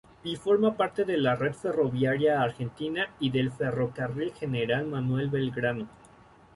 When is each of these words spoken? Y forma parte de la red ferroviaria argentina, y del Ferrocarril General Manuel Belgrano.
Y 0.23 0.35
forma 0.35 0.75
parte 0.77 1.05
de 1.05 1.15
la 1.15 1.35
red 1.35 1.53
ferroviaria 1.53 2.41
argentina, 2.41 3.07
y 3.19 3.29
del 3.29 3.51
Ferrocarril 3.51 4.33
General 4.33 4.83
Manuel 4.87 5.29
Belgrano. 5.29 5.87